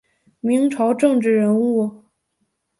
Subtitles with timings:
[0.39, 2.05] 明朝政治人物。